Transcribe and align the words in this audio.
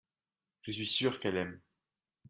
Je 0.63 0.71
suis 0.71 0.87
sûr 0.87 1.19
qu’elle 1.19 1.37
aime. 1.37 1.61